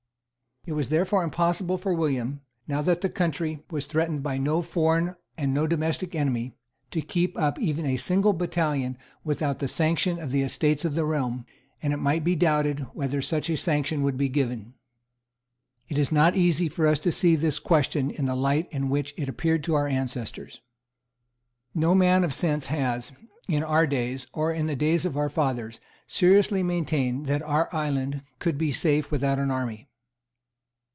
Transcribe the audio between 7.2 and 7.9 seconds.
up even